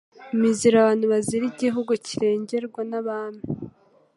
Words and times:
Imiziro 0.35 0.75
abantu 0.79 1.05
bazira 1.13 1.43
Igihugu 1.51 1.91
kirengerwa 2.05 2.81
n'Abami 2.89 3.41